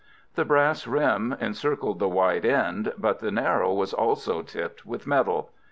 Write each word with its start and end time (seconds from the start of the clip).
The 0.33 0.45
brass 0.45 0.87
rim 0.87 1.31
encircled 1.39 1.99
the 1.99 2.09
wide 2.09 2.43
end, 2.43 2.91
but 2.97 3.19
the 3.19 3.29
narrow 3.29 3.71
was 3.71 3.93
also 3.93 4.41
tipped 4.41 4.83
with 4.83 5.05
metal. 5.05 5.51